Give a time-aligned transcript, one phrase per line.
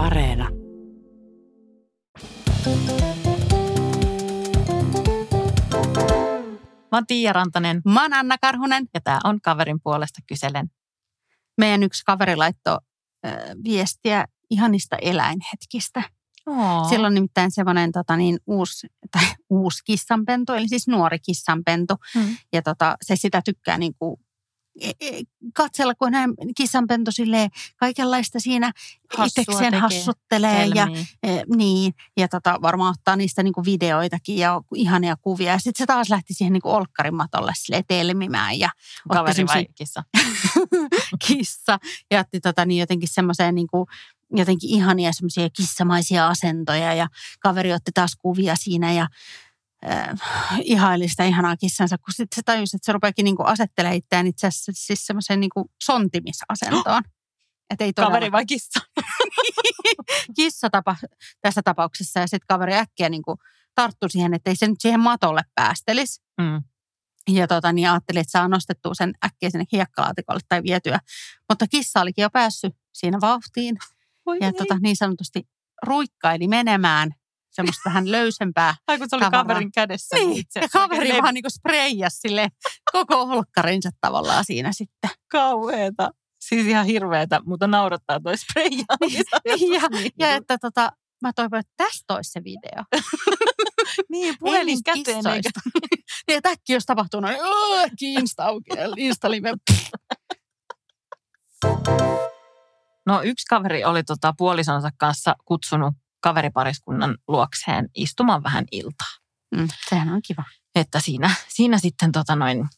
[0.00, 0.48] Areena.
[6.90, 8.86] Mä oon Tiia Rantanen Mä oon Anna Karhunen.
[8.94, 10.70] ja tää on kaverin puolesta kyselen.
[11.58, 12.78] Meidän yksi kaveri laittoi
[13.26, 13.32] äh,
[13.64, 16.02] viestiä ihanista eläinhetkistä.
[16.46, 16.88] Oh.
[16.88, 21.94] Siellä on nimittäin semmoinen tota, niin, uusi, tai uusi kissanpentu, eli siis nuori kissanpentu.
[22.14, 22.36] Mm.
[22.52, 24.20] Ja tota, se sitä tykkää niin kuin,
[25.54, 28.72] katsella, kun hän kissanpentu silleen kaikenlaista siinä
[29.16, 29.78] Hassua tekee.
[29.78, 30.66] hassuttelee.
[30.74, 30.88] Ja,
[31.22, 35.52] e, niin, ja tota, varmaan ottaa niistä niin kuin videoitakin ja ihania kuvia.
[35.52, 38.68] Ja sitten se taas lähti siihen niin kuin olkkarin matolle silleen telmimään ja
[39.08, 40.02] Kaveri vai semmosia- kissa?
[41.26, 41.78] kissa
[42.10, 43.86] ja otti tota, niin jotenkin semmoiseen niin kuin,
[44.36, 47.08] jotenkin ihania semmoisia kissamaisia asentoja ja
[47.40, 49.06] kaveri otti taas kuvia siinä ja
[49.88, 50.18] äh,
[50.62, 54.46] ihaili sitä ihanaa kissansa, kun sitten se tajusi, että se rupeakin niin asettelemaan itseään itse
[54.46, 55.50] asiassa siis semmoiseen niin
[55.82, 57.02] sontimisasentoon.
[57.70, 58.80] Että ei todella Kaveri vai kissa?
[60.36, 60.96] kissa tapa,
[61.40, 63.38] tässä tapauksessa ja sitten kaveri äkkiä niin kuin
[63.74, 66.22] tarttui siihen, että ei se nyt siihen matolle päästelisi.
[66.40, 66.62] Mm.
[67.28, 71.00] Ja tota, niin ajattelin, että saa nostettua sen äkkiä sinne hiekkalaatikolle tai vietyä.
[71.48, 73.76] Mutta kissa olikin jo päässyt siinä vauhtiin
[74.26, 74.52] Voi ja ei.
[74.52, 75.48] tota, niin sanotusti
[75.82, 77.10] ruikkaili menemään
[77.50, 78.74] semmoista vähän löysempää.
[78.86, 79.44] Ai kun se oli tavaraa.
[79.44, 80.16] kaverin kädessä.
[80.16, 82.48] Niin, itse ja kaveri vaan niin spreijasi sille
[82.92, 85.10] koko holkkarinsa tavallaan siinä sitten.
[85.30, 86.10] Kauheeta.
[86.40, 88.84] Siis ihan hirveetä, mutta naurattaa toi spreija.
[89.44, 92.84] ja, ja että tota, mä toivon, että tästä olisi se video.
[94.12, 95.50] niin, puhelin käteen eikä.
[96.28, 98.70] niin, että äkkiä jos tapahtuu noin, "Öö, äkkiä Insta auki.
[103.06, 109.08] No yksi kaveri oli tota puolisonsa kanssa kutsunut kaveripariskunnan luokseen istumaan vähän iltaa.
[109.56, 110.44] Mm, sehän on kiva.
[110.74, 112.68] Että siinä, siinä sitten tota noin,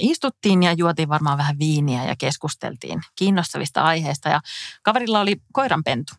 [0.00, 4.28] istuttiin ja juotiin varmaan vähän viiniä ja keskusteltiin kiinnostavista aiheista.
[4.28, 4.40] Ja
[4.82, 6.14] kaverilla oli koiranpentu,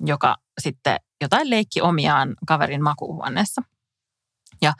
[0.00, 3.62] joka sitten jotain leikki omiaan kaverin makuuhuoneessa.
[4.62, 4.72] Ja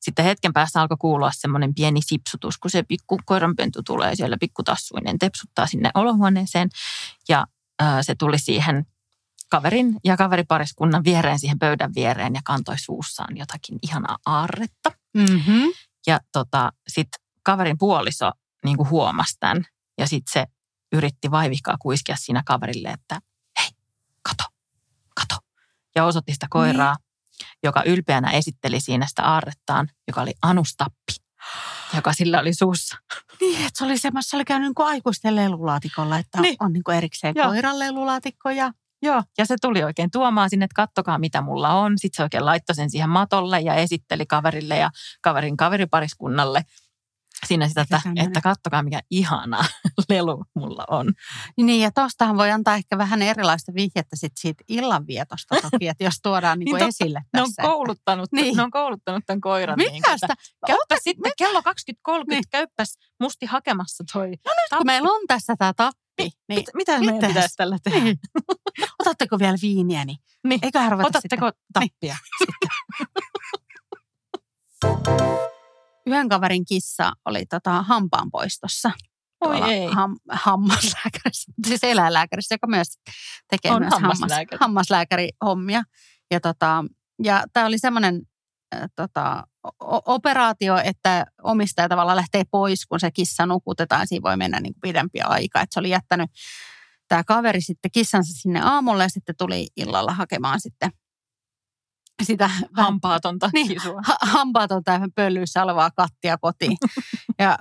[0.00, 5.18] sitten hetken päästä alkoi kuulua semmoinen pieni sipsutus, kun se pikku koiranpentu tulee siellä pikkutassuinen,
[5.18, 6.68] tepsuttaa sinne olohuoneeseen.
[7.28, 7.46] Ja
[8.02, 8.86] se tuli siihen
[9.50, 14.92] kaverin ja kaveripariskunnan viereen siihen pöydän viereen ja kantoi suussaan jotakin ihanaa aarretta.
[15.14, 15.62] Mm-hmm.
[16.06, 18.30] Ja tota, sitten kaverin puoliso
[18.64, 19.64] niin kuin huomasi tämän
[19.98, 20.46] ja sitten se
[20.92, 23.20] yritti vaivihkaa kuiskia siinä kaverille, että
[23.60, 23.70] hei,
[24.22, 24.44] kato,
[25.14, 25.36] kato.
[25.94, 26.96] Ja osoitti sitä koiraa,
[27.62, 31.12] joka ylpeänä esitteli siinä sitä aarrettaan, joka oli anustappi,
[31.94, 32.96] joka sillä oli suussa.
[33.40, 36.42] Niin, että se oli semmoista, se oli käynyt niin kuin aikuisten lelulaatikolla, että Niin.
[36.50, 36.56] niin.
[36.60, 37.46] on niin kuin erikseen Joo.
[37.48, 38.72] koiran lelulaatikko ja
[39.02, 41.98] Joo, ja se tuli oikein tuomaan sinne, että kattokaa mitä mulla on.
[41.98, 44.90] Sitten se oikein laittoi sen siihen matolle ja esitteli kaverille ja
[45.22, 46.64] kaverin kaveripariskunnalle
[47.46, 49.64] siinä sitä, että, että kattokaa mikä ihana
[50.08, 51.12] lelu mulla on.
[51.56, 56.14] Niin, ja tostahan voi antaa ehkä vähän erilaista vihjettä sit siitä illanvietosta toki, että jos
[56.22, 56.86] tuodaan niin Niin totta.
[56.86, 57.62] esille Ne on, tässä.
[57.62, 58.42] kouluttanut, niin.
[58.42, 58.56] Niin.
[58.56, 59.76] ne on kouluttanut tämän koiran.
[59.76, 60.02] Mikä niin?
[60.66, 62.42] Käypä sitten kello 20.30, niin.
[62.50, 64.28] käyppäs musti hakemassa toi.
[64.28, 67.28] No nyt, Kun meillä on tässä tämä tappi, niin, Mit, mitä meidän mitäs?
[67.28, 68.00] pitäisi tällä tehdä?
[68.04, 68.18] niin.
[68.98, 70.60] otatteko vielä viiniä, niin, Niin.
[70.62, 71.62] eiköhän ruveta Otatteko sitten.
[71.72, 72.16] tappia?
[76.06, 78.90] Yhden kaverin kissa oli tota, hampaanpoistossa.
[79.40, 79.86] Oi ei.
[79.86, 82.88] Ham, hammaslääkärissä, siis eläinlääkärissä, joka myös
[83.50, 84.58] tekee On myös hammaslääkäri.
[84.60, 85.82] hammas, hammaslääkärihommia.
[86.30, 86.84] Ja, tota,
[87.22, 88.20] ja tämä oli semmoinen
[88.74, 89.44] äh, tota,
[90.06, 94.06] operaatio, että omistaja tavallaan lähtee pois, kun se kissa nukutetaan.
[94.06, 95.60] Siinä voi mennä niin kuin pidempi aika.
[95.60, 96.30] Et se oli jättänyt
[97.08, 100.90] tämä kaveri sitten kissansa sinne aamulle ja sitten tuli illalla hakemaan sitten
[102.22, 103.68] sitä Hampaatonta Niin.
[103.68, 104.00] kisua.
[104.06, 106.76] ha- hampaatonta ja pöllyissä olevaa kattia kotiin.
[107.38, 107.58] ja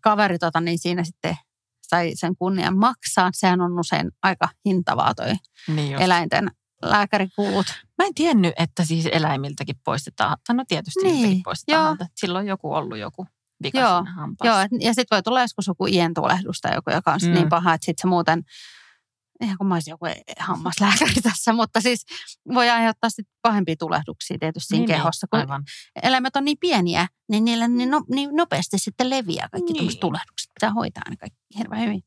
[0.00, 1.36] kaveri tota, niin siinä sitten
[1.82, 3.30] sai sen kunnian maksaa.
[3.32, 5.32] Sehän on usein aika hintavaa toi
[5.68, 6.04] Niin just.
[6.04, 6.50] eläinten
[6.82, 7.66] lääkärikulut.
[7.98, 10.36] Mä en tiennyt, että siis eläimiltäkin poistetaan.
[10.46, 11.96] Tai no tietysti Niin, niiltäkin poistetaan.
[12.00, 12.06] joo.
[12.20, 13.26] Silloin joku ollut joku
[13.62, 14.04] vika Joo.
[14.44, 17.28] Joo, ja sitten voi tulla joskus joku ientulehdus tai joku, joka on mm.
[17.28, 17.34] Mm.
[17.34, 18.42] niin paha, että sitten se muuten,
[19.42, 20.06] ihan kun mä olisin joku
[20.38, 22.04] hammaslääkäri tässä, mutta siis
[22.54, 25.64] voi aiheuttaa sitten pahempia tulehduksia tietysti siinä Niin, kehossa, niin, kun aivan.
[26.02, 29.86] eläimet on niin pieniä, niin niillä niin, no, niin nopeasti sitten leviää kaikki Niin.
[29.86, 30.00] niin.
[30.00, 30.50] tulehdukset.
[30.54, 32.02] Pitää hoitaa ne kaikki hirveän hyvin.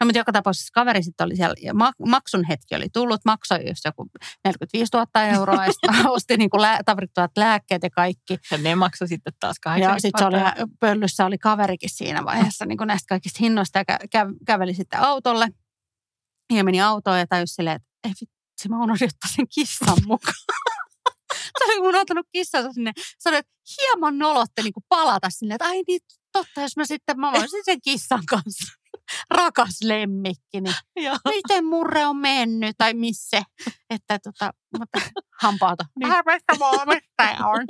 [0.00, 3.68] No mutta joka tapauksessa kaveri sitten oli siellä, ja mak- maksun hetki oli tullut, maksoi
[3.68, 4.10] just joku
[4.44, 8.38] 45 000 euroa, ja sitten osti niin kuin lää- tarvittavat lääkkeet ja kaikki.
[8.50, 12.64] Ja ne maksoi sitten taas Ja 80 sitten se oli, pöllyssä oli kaverikin siinä vaiheessa
[12.64, 15.48] niin kuin näistä kaikista hinnoista ja kä- kä- käveli sitten autolle.
[16.52, 20.34] Ja meni autoon ja tajusi silleen, että ei vitsi, mä unohdin ottaa sen kissan mukaan.
[21.58, 22.92] se oli unohtanut kissansa sinne.
[23.18, 26.00] Sanoi, että hieman nolotti niin kuin palata sinne, että ai niin,
[26.32, 28.77] totta, jos mä sitten, mä voisin sen kissan kanssa.
[29.30, 30.74] rakas lemmikki, niin
[31.34, 33.42] miten murre on mennyt tai missä.
[33.90, 35.00] Että tota, mutta
[35.42, 35.84] hampaata.
[35.98, 36.08] Niin.
[36.08, 37.66] Mistä mua, mistä on?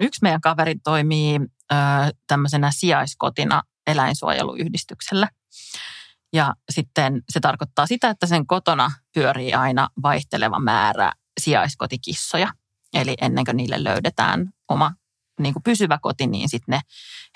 [0.00, 1.40] Yksi meidän kaveri toimii
[1.72, 1.76] ö,
[2.26, 5.28] tämmöisenä sijaiskotina eläinsuojeluyhdistyksellä.
[6.32, 12.48] Ja sitten se tarkoittaa sitä, että sen kotona pyörii aina vaihteleva määrä sijaiskotikissoja.
[12.94, 14.92] Eli ennen kuin niille löydetään oma
[15.42, 16.80] niin kuin pysyvä koti, niin sitten ne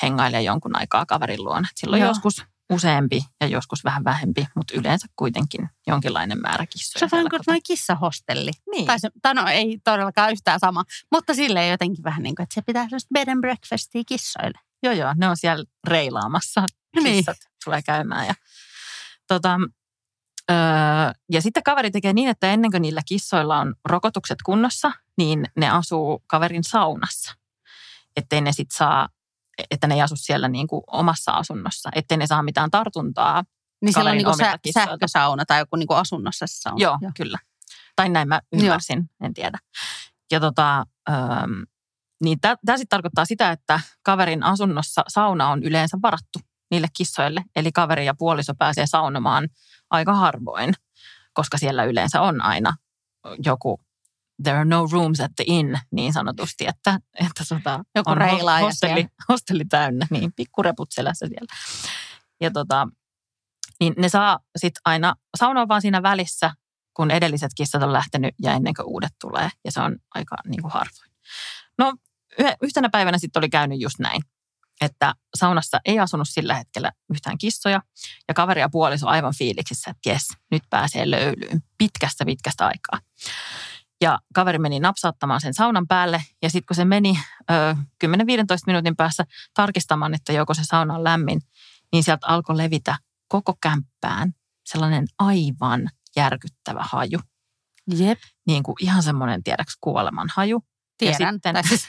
[0.03, 1.69] hengailee jonkun aikaa kaverin luona.
[1.75, 2.11] Silloin Joo.
[2.11, 7.09] joskus useampi ja joskus vähän vähempi, mutta yleensä kuitenkin jonkinlainen määrä kissoja.
[7.09, 8.51] Se on kuin kissahostelli.
[8.71, 8.87] Niin.
[8.87, 12.55] Tai, se, tai no ei todellakaan yhtään sama, mutta silleen jotenkin vähän niin kuin, että
[12.55, 14.59] se pitää sellaista bed and breakfastia kissoille.
[14.83, 16.67] Joo, joo, ne on siellä reilaamassa.
[16.97, 17.17] Niin.
[17.17, 18.27] Kissat tulee käymään.
[18.27, 18.35] Ja,
[19.29, 19.59] tota,
[20.51, 20.57] öö,
[21.33, 25.71] ja sitten kaveri tekee niin, että ennen kuin niillä kissoilla on rokotukset kunnossa, niin ne
[25.71, 27.35] asuu kaverin saunassa.
[28.17, 29.09] Ettei ne sit saa,
[29.71, 31.91] että ne ei asu siellä niin kuin omassa asunnossa.
[31.95, 33.45] Ettei ne saa mitään tartuntaa.
[33.83, 36.83] Niin siellä on niin kuin sä, sähkösauna tai joku niin kuin asunnossa se sauna.
[36.83, 37.39] Joo, kyllä.
[37.97, 39.59] Tai näin mä ymmärsin, en tiedä.
[40.33, 41.17] Ja tota, öö,
[42.25, 46.39] niin tämä sitten tarkoittaa sitä, että kaverin asunnossa sauna on yleensä varattu
[46.71, 47.45] niille kissoille.
[47.57, 49.49] Eli kaveri ja puoliso pääsee saunomaan
[49.91, 50.75] aika harvoin,
[51.33, 52.77] koska siellä yleensä on aina
[53.45, 53.81] joku
[54.43, 58.19] there are no rooms at the inn, niin sanotusti, että, että tota, Joku on
[58.61, 61.57] hostelli, hostelli täynnä, niin pikkureput selässä siellä.
[62.41, 62.89] Ja tota,
[63.81, 66.51] niin ne saa sitten aina saunoa vaan siinä välissä,
[66.95, 69.51] kun edelliset kissat on lähtenyt ja ennen kuin uudet tulee.
[69.65, 71.11] Ja se on aika niin kuin harvoin.
[71.79, 71.95] No
[72.39, 74.23] yh- yhtenä päivänä sitten oli käynyt just näin,
[74.81, 77.83] että saunassa ei asunut sillä hetkellä yhtään kissoja.
[78.29, 82.99] Ja kaveri ja puoliso aivan fiiliksissä, että jes, nyt pääsee löylyyn pitkästä pitkästä aikaa.
[84.01, 87.19] Ja kaveri meni napsauttamaan sen saunan päälle ja sitten kun se meni
[87.51, 88.09] ö, 10-15
[88.67, 91.41] minuutin päässä tarkistamaan, että joko se sauna on lämmin,
[91.93, 92.97] niin sieltä alkoi levitä
[93.29, 94.35] koko kämppään
[94.67, 97.19] sellainen aivan järkyttävä haju.
[97.97, 100.63] Jep, Niin kuin ihan semmoinen, tiedäks, kuoleman haju.
[100.99, 101.15] tiedän.
[101.35, 101.89] sitten- Tai siis,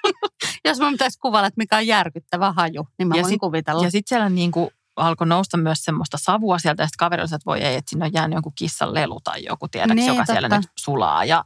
[0.64, 3.84] jos mun pitäisi kuvailla, että mikä on järkyttävä haju, niin mä Ja voin sit- kuvitella.
[3.84, 7.26] Ja sitten siellä niin kuin alkoi nousta myös semmoista savua sieltä, ja sitten kaveri oli,
[7.26, 10.24] että voi ei, että sinne on jäänyt joku kissan lelu tai joku, tiedäks, Niin, joka
[10.26, 10.56] siellä totta.
[10.60, 11.44] nyt sulaa ja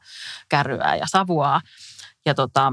[0.48, 1.60] kärryää ja savuaa.
[2.26, 2.72] Ja tota,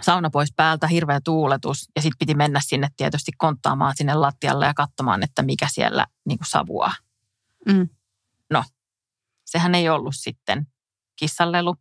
[0.00, 4.74] sauna pois päältä, hirveä tuuletus, ja sitten piti mennä sinne tietysti konttaamaan sinne lattialle ja
[4.74, 6.92] katsomaan, että mikä siellä niin kuin savuaa.
[7.68, 7.88] Mm.
[9.46, 10.66] Sehän ei ollut sitten
[11.16, 11.76] kissanlelu,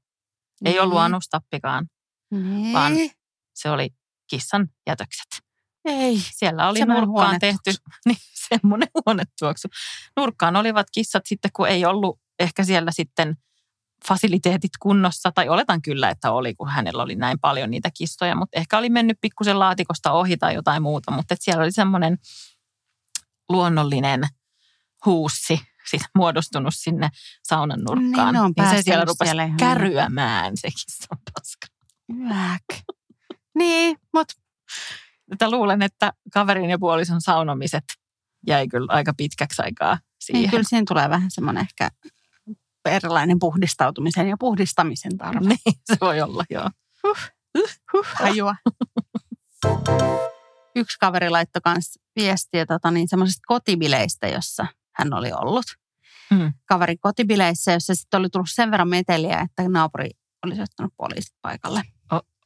[0.65, 1.04] ei ollut Niin.
[1.06, 1.88] anustappikaan,
[2.31, 2.74] Niin.
[2.74, 2.94] vaan-
[3.54, 3.89] se oli
[4.30, 5.43] kissan jätökset.
[5.85, 6.24] Ei.
[6.31, 8.00] Siellä oli Semmoinen nurkkaan tehty, huonetuoksu.
[8.06, 8.18] niin
[8.50, 9.68] semmoinen huonetuoksu.
[10.18, 13.38] Nurkkaan olivat kissat sitten, kun ei ollut ehkä siellä sitten
[14.07, 18.59] fasiliteetit kunnossa, tai oletan kyllä, että oli, kun hänellä oli näin paljon niitä kissoja, mutta
[18.59, 22.18] ehkä oli mennyt pikkusen laatikosta ohi tai jotain muuta, mutta siellä oli semmoinen
[23.50, 24.21] luonnollinen
[25.06, 27.09] huussi sit muodostunut sinne
[27.44, 28.33] saunan nurkkaan.
[28.33, 31.68] Niin, on ja se siellä rupesi siellä ihan- käryämään se kissan paska.
[32.29, 32.83] Yäk.
[33.56, 34.33] Niin, mutta
[35.31, 37.84] Että luulen, että kaverin ja puolison saunomiset
[38.48, 40.42] jäi kyllä aika pitkäksi aikaa siihen.
[40.42, 41.90] niin kyllä siinä tulee vähän semmoinen ehkä
[42.86, 45.40] erilainen puhdistautumisen ja puhdistamisen tarve.
[45.50, 46.70] Niin, se voi olla, joo.
[47.94, 48.56] Huh, hajua.
[50.75, 55.65] Yksi kaveri laittoi myös viestiä tota, niin semmoisesta kotibileistä, jossa hän oli ollut.
[56.32, 56.53] Mm.
[56.65, 60.10] Kaverin kotibileissä, jossa sitten oli tullut sen verran meteliä, että naapuri
[60.46, 61.82] olisi ottanut poliisit paikalle.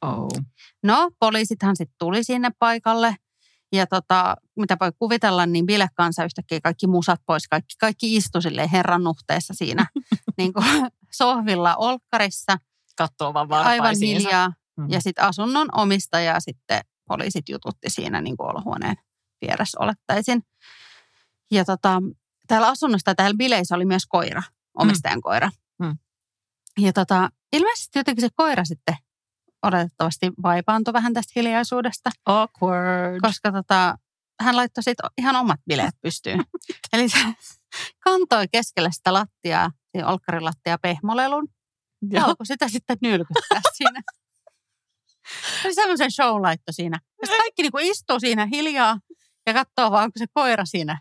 [0.02, 0.28] Oh.
[0.82, 3.16] No, poliisithan sitten tuli sinne paikalle.
[3.72, 8.68] Ja tota, mitä voi kuvitella, niin bilekansa yhtäkkiä kaikki musat pois, kaikki, kaikki istu silleen
[8.68, 9.86] herran nuhteessa siinä
[10.38, 10.66] niin kuin
[11.12, 12.56] sohvilla olkkarissa,
[12.96, 14.52] Katsoo vaan aivan hiljaa.
[14.76, 14.90] Mm.
[14.90, 18.96] Ja sitten asunnon omistaja sitten poliisit jututti siinä niin kuin olohuoneen
[19.40, 20.42] vieressä olettaisin.
[21.50, 22.02] Ja tota,
[22.46, 24.42] täällä asunnossa, täällä bileissä oli myös koira,
[24.74, 25.50] omistajan koira.
[25.78, 25.98] Mm.
[26.78, 28.96] Ja tota, ilmeisesti jotenkin se koira sitten
[29.62, 33.20] odotettavasti vaipaantui vähän tästä hiljaisuudesta, Awkward.
[33.22, 33.94] koska tota,
[34.40, 36.44] hän laittoi sitten ihan omat bileet pystyyn.
[36.92, 37.18] Eli se
[38.04, 41.48] kantoi keskelle sitä lattiaa, siinä olkkarilattiaa pehmolelun,
[42.12, 44.00] ja alkoi sitä sitten nylkyttää siinä.
[45.64, 46.98] Oli semmoisen show laitto siinä.
[47.22, 48.98] Ja kaikki niinku istuu siinä hiljaa
[49.46, 51.00] ja katsoo vaan, kun se koira siinä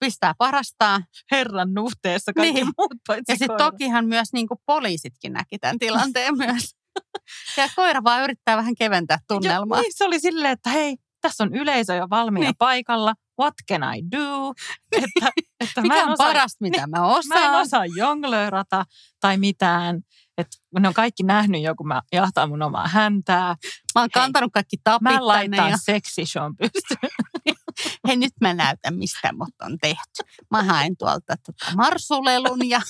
[0.00, 1.00] pistää parastaa.
[1.30, 2.66] Herran nuhteessa kaikki Niin.
[2.78, 6.76] muut paitsi Ja sitten tokihan myös niinku poliisitkin näki tämän tilanteen myös.
[7.56, 9.78] Ja koira vaan yrittää vähän keventää tunnelmaa.
[9.78, 12.56] Ja, niin, se oli silleen, että hei, tässä on yleisö jo valmiina Niin.
[12.58, 13.14] paikalla.
[13.40, 14.52] What can I do?
[14.96, 15.30] Että,
[15.60, 17.54] että mä Mikä en on osaa, parasta, mitä mä Mä en osaan?
[17.54, 18.84] osaa jonglöörata
[19.20, 20.00] tai mitään.
[20.38, 23.56] että ne on kaikki nähnyt jo, kun mä jahtaan mun omaa häntää.
[23.94, 27.10] Mä oon kantanut kaikki tapit Mä laitan ja seksishon pystyyn.
[28.08, 30.22] hei nyt mä näytän, mistä mut on tehty.
[30.50, 32.80] Mä haen tuolta tota marsulelun ja,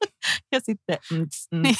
[0.52, 0.98] Ja sitten...
[1.14, 1.76] Ns, Niin.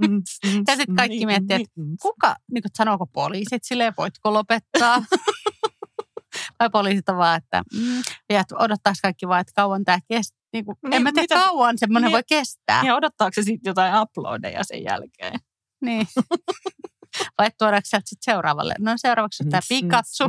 [0.00, 1.68] ns, ns, Ja sit kaikki miettii, ns.
[2.02, 5.04] kuka, niin kuin, sanooko poliisit silleen, voitko lopettaa?
[6.60, 10.38] Vai poliisit on vaan, että mm, ja että odottaisi kaikki vaan, että kauan tämä kestää.
[10.52, 12.12] Niin kuin, Niin, en mä tiedä, mitä- kauan semmoinen niin.
[12.12, 12.82] voi kestää.
[12.86, 15.40] Ja odottaako se sitten jotain uploadeja sen jälkeen?
[15.82, 16.06] Niin.
[17.38, 18.74] Vai tuodaanko sieltä sitten seuraavalle?
[18.78, 20.24] No seuraavaksi on tämä Pikachu.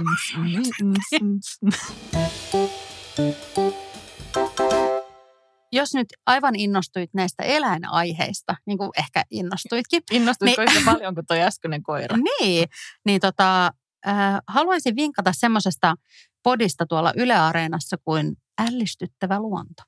[5.75, 10.71] Jos nyt aivan innostuit näistä eläinaiheista, niin kuin ehkä innostuitkin, Innostuitko Niin.
[10.71, 12.17] yhtä paljon kuin tuo äskeinen koira?
[12.39, 12.67] niin,
[13.05, 13.65] niin tota,
[14.07, 15.95] äh, haluaisin vinkata semmoisesta
[16.43, 19.83] podista tuolla Yle Areenassa kuin Ällistyttävä luonto.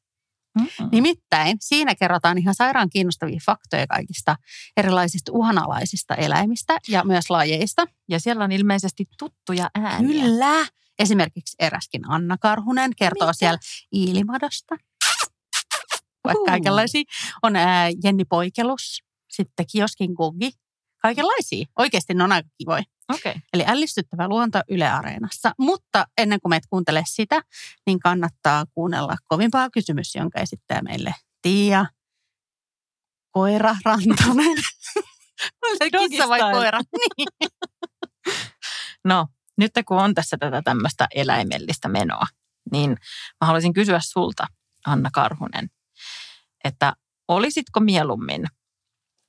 [0.60, 0.90] Mm-mm.
[0.92, 4.36] Nimittäin siinä kerrotaan ihan sairaan kiinnostavia faktoja kaikista
[4.78, 7.86] erilaisista uhanalaisista eläimistä ja myös lajeista.
[8.10, 10.24] Ja siellä on ilmeisesti tuttuja ääniä.
[10.24, 10.66] Kyllä.
[11.00, 13.38] Esimerkiksi eräskin Anna Karhunen kertoo Mitä?
[13.38, 13.60] siellä
[13.94, 14.76] Iilimadosta.
[16.28, 17.04] Vaikka kaikenlaisia.
[17.44, 20.52] On ää, Jenni Poikelus, sitten Kioskin Kugi.
[21.02, 21.66] Kaikenlaisia.
[21.80, 22.84] Oikeasti ne on aika kivoja.
[23.14, 23.34] Okay.
[23.54, 25.52] Eli ällistyttävä luonto Yle Areenassa.
[25.60, 27.42] Mutta ennen kuin meet kuuntelee sitä,
[27.86, 31.86] niin kannattaa kuunnella kovimpaa kysymys, jonka esittää meille Tiia
[33.32, 34.58] Koira Rantanen.
[35.66, 36.80] On se kissa vai koira?
[37.18, 37.28] Niin.
[39.06, 42.26] No, nyt kun on tässä tätä tämmöistä eläimellistä menoa,
[42.72, 42.90] niin
[43.42, 44.48] mä haluaisin kysyä sulta,
[44.86, 45.70] Anna Karhunen,
[46.68, 46.94] että
[47.28, 48.46] olisitko mieluummin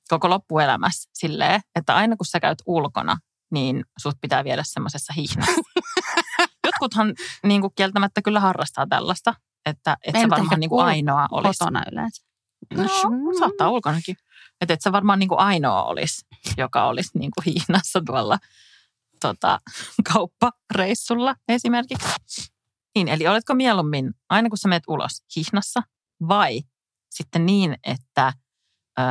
[0.09, 3.17] koko loppuelämässä silleen, että aina kun sä käyt ulkona,
[3.51, 5.61] niin sut pitää viedä semmoisessa hihnassa.
[6.67, 9.33] Jotkuthan niin kuin kieltämättä kyllä harrastaa tällaista,
[9.65, 11.59] että et sä varmaan niin kuin ainoa olisi.
[11.59, 12.23] Kotona yleensä.
[12.73, 12.83] No,
[13.39, 14.15] saattaa ulkonakin.
[14.61, 16.25] Että et sä varmaan niin kuin ainoa olisi,
[16.57, 18.37] joka olisi niin kuin hihnassa tuolla
[19.21, 19.59] tota,
[20.13, 22.51] kauppareissulla esimerkiksi.
[22.95, 25.81] Niin, eli oletko mieluummin aina kun sä menet ulos hihnassa
[26.27, 26.61] vai
[27.09, 28.33] sitten niin, että
[28.99, 29.03] ö,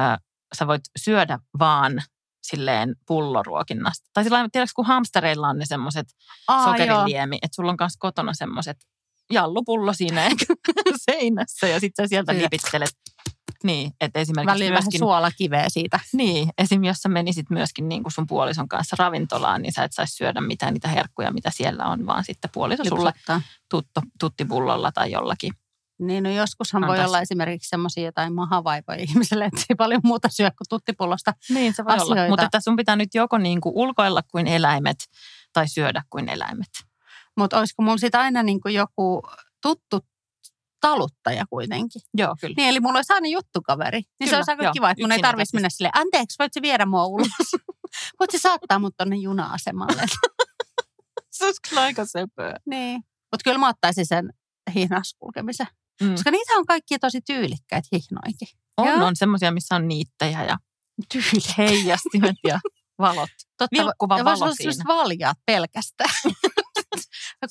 [0.55, 2.03] sä voit syödä vaan
[2.43, 4.11] silleen pulloruokinnasta.
[4.15, 6.07] Tai sillä tiedätkö, kun hamstereilla on ne semmoiset
[6.49, 6.65] joo.
[6.65, 8.77] sokeriliemi, että sulla on myös kotona semmoiset
[9.33, 10.23] jallupullo siinä
[11.11, 12.91] seinässä ja sitten sä sieltä lipittelet.
[13.65, 16.01] Niin, että esimerkiksi Välillä vähän myöskin, suolakiveä siitä.
[16.13, 16.85] niin, esim.
[16.85, 20.41] jos sä menisit myöskin niin kuin sun puolison kanssa ravintolaan, niin sä et saisi syödä
[20.41, 23.43] mitään niitä herkkuja, mitä siellä on, vaan sitten puoliso sulle Lipsuttaa.
[23.71, 25.53] tutto, tuttipullolla tai jollakin.
[25.99, 27.09] Niin, no joskushan voi Antais.
[27.09, 31.33] olla esimerkiksi semmoisia jotain mahavaivoja ihmiselle, että se ei paljon muuta syö kuin tuttipullosta.
[31.51, 32.03] Niin, se voi olla.
[32.03, 32.29] Asioita.
[32.29, 34.97] Mutta että sun pitää nyt joko niin kuin ulkoilla kuin eläimet
[35.53, 36.71] tai syödä kuin eläimet.
[37.37, 39.23] Mutta olisiko mulla sitten aina niin kuin joku
[39.63, 40.01] tuttu
[40.81, 42.03] taluttaja kuitenkin?
[42.15, 42.55] Joo, kyllä.
[42.57, 43.99] Niin, eli mulla olisi aina juttukaveri.
[43.99, 46.53] Niin Kyllä, se olisi aika joo, kiva, että mun ei tarvitsisi mennä silleen, anteeksi, voit
[46.55, 47.29] sä viedä mua ulos?
[48.21, 50.03] Voit sä saattaa mut tonne juna-asemalle?
[51.31, 52.57] Se olisi kyllä aika söpöä.
[52.67, 53.01] niin.
[53.33, 54.33] Mutta kyllä mä ottaisin sen
[54.75, 55.67] hihnassa kulkemisen.
[56.03, 56.11] Mm.
[56.11, 58.49] Koska niitä on kaikki tosi tyylikkäitä hihnoikin.
[58.77, 59.07] On, Joo.
[59.07, 60.57] on semmoisia, missä on niittejä ja
[61.59, 62.61] heijastimet ja
[62.99, 63.29] valot.
[63.59, 64.85] Totta, Vilkkuva ja valo siinä.
[64.87, 66.11] valjaat pelkästään.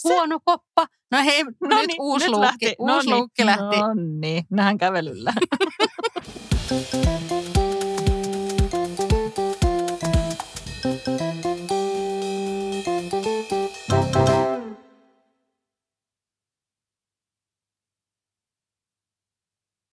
[0.03, 0.87] Huono koppa.
[1.11, 2.75] No hei, no nyt niin, uusi nyt luukki, lähti.
[2.79, 3.77] uusi no luukki niin, lähti.
[3.77, 5.33] No niin, nähdään kävelyllä.